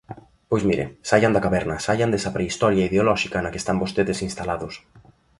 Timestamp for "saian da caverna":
1.09-1.75